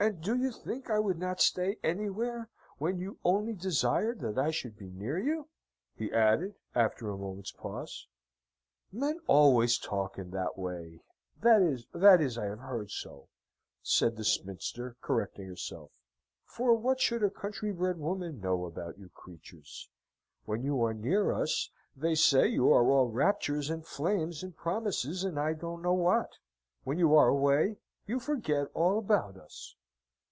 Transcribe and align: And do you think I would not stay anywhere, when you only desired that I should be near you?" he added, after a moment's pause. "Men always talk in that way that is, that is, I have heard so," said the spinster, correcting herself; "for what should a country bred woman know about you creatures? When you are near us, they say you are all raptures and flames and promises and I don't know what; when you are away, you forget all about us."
And 0.00 0.20
do 0.22 0.36
you 0.36 0.52
think 0.52 0.90
I 0.90 1.00
would 1.00 1.18
not 1.18 1.40
stay 1.40 1.76
anywhere, 1.82 2.48
when 2.78 3.00
you 3.00 3.18
only 3.24 3.52
desired 3.52 4.20
that 4.20 4.38
I 4.38 4.52
should 4.52 4.78
be 4.78 4.90
near 4.90 5.18
you?" 5.18 5.48
he 5.96 6.12
added, 6.12 6.54
after 6.72 7.10
a 7.10 7.16
moment's 7.18 7.50
pause. 7.50 8.06
"Men 8.92 9.18
always 9.26 9.76
talk 9.76 10.16
in 10.16 10.30
that 10.30 10.56
way 10.56 11.02
that 11.40 11.62
is, 11.62 11.84
that 11.92 12.20
is, 12.20 12.38
I 12.38 12.44
have 12.44 12.60
heard 12.60 12.92
so," 12.92 13.26
said 13.82 14.14
the 14.16 14.22
spinster, 14.22 14.94
correcting 15.00 15.48
herself; 15.48 15.90
"for 16.44 16.74
what 16.76 17.00
should 17.00 17.24
a 17.24 17.28
country 17.28 17.72
bred 17.72 17.98
woman 17.98 18.40
know 18.40 18.66
about 18.66 18.98
you 18.98 19.08
creatures? 19.08 19.88
When 20.44 20.62
you 20.62 20.80
are 20.84 20.94
near 20.94 21.32
us, 21.32 21.70
they 21.96 22.14
say 22.14 22.46
you 22.46 22.72
are 22.72 22.88
all 22.88 23.08
raptures 23.08 23.68
and 23.68 23.84
flames 23.84 24.44
and 24.44 24.56
promises 24.56 25.24
and 25.24 25.40
I 25.40 25.54
don't 25.54 25.82
know 25.82 25.92
what; 25.94 26.34
when 26.84 27.00
you 27.00 27.16
are 27.16 27.26
away, 27.26 27.78
you 28.06 28.20
forget 28.20 28.68
all 28.74 28.96
about 28.96 29.36
us." 29.36 29.74